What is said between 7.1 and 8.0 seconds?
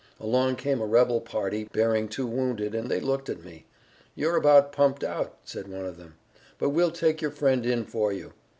your friend in